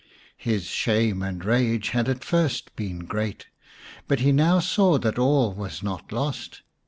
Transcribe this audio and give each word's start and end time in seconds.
His 0.39 0.63
shame 0.65 1.21
and 1.21 1.45
rage 1.45 1.89
had 1.89 2.09
at 2.09 2.23
first 2.23 2.75
been 2.75 3.05
great, 3.05 3.45
but 4.07 4.21
he 4.21 4.31
now 4.31 4.57
saw 4.57 4.97
that 4.97 5.19
all 5.19 5.53
was 5.53 5.83
not 5.83 6.11
lost. 6.11 6.63